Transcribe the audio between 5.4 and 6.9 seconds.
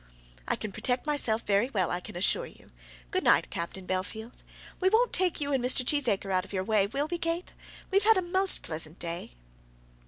and Mr. Cheesacre out of your way;